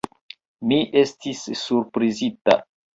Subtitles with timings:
[0.71, 2.63] Mi estis surprizita.